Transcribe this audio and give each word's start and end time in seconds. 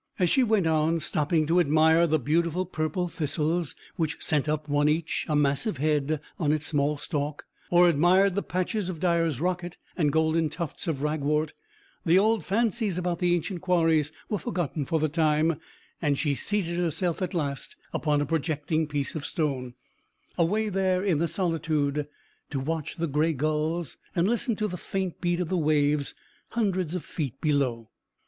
As 0.17 0.31
she 0.31 0.41
went 0.41 0.65
on, 0.65 0.99
stopping 0.99 1.45
to 1.45 1.59
admire 1.59 2.07
the 2.07 2.17
beautiful 2.17 2.65
purple 2.65 3.07
thistles, 3.07 3.75
which 3.97 4.17
sent 4.19 4.49
up 4.49 4.67
one 4.67 4.89
each 4.89 5.27
a 5.29 5.35
massive 5.35 5.77
head 5.77 6.19
on 6.39 6.51
its 6.51 6.65
small 6.65 6.97
stalk, 6.97 7.45
or 7.69 7.87
admired 7.87 8.33
the 8.33 8.41
patches 8.41 8.89
of 8.89 8.99
dyer's 8.99 9.39
rocket 9.39 9.77
and 9.95 10.07
the 10.09 10.13
golden 10.13 10.49
tufts 10.49 10.87
of 10.87 11.03
ragwort, 11.03 11.53
the 12.03 12.17
old 12.17 12.43
fancies 12.43 12.97
about 12.97 13.19
the 13.19 13.35
ancient 13.35 13.61
quarries 13.61 14.11
were 14.27 14.39
forgotten 14.39 14.87
for 14.87 14.99
the 14.99 15.07
time, 15.07 15.57
and 16.01 16.17
she 16.17 16.33
seated 16.33 16.79
herself 16.79 17.21
at 17.21 17.35
last 17.35 17.75
upon 17.93 18.21
a 18.21 18.25
projecting 18.25 18.87
piece 18.87 19.13
of 19.13 19.23
stone, 19.23 19.75
away 20.35 20.67
there 20.67 21.03
in 21.05 21.19
the 21.19 21.27
solitude, 21.27 22.07
to 22.49 22.59
watch 22.59 22.95
the 22.95 23.05
grey 23.05 23.33
gulls 23.33 23.97
and 24.15 24.27
listen 24.27 24.55
to 24.55 24.67
the 24.67 24.77
faint 24.77 25.21
beat 25.21 25.39
of 25.39 25.49
the 25.49 25.57
waves 25.57 26.15
hundreds 26.49 26.95
of 26.95 27.05
feet 27.05 27.39
below. 27.39 27.91